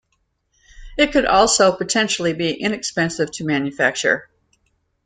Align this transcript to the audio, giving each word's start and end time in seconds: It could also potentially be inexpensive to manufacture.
It 0.97 1.11
could 1.11 1.27
also 1.27 1.71
potentially 1.77 2.33
be 2.33 2.53
inexpensive 2.53 3.29
to 3.33 3.45
manufacture. 3.45 4.31